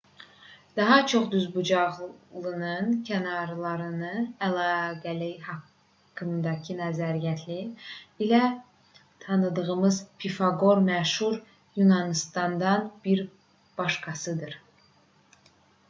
[0.77, 7.59] daha çox düzbucaqlının kənarlarının əlaqələri haqqındakı nəzəriyyələri
[8.29, 8.41] ilə
[9.27, 11.39] tanıdığımız pifaqor məşhur
[11.83, 13.25] yunanlılardan bir
[13.83, 14.59] başqasıdır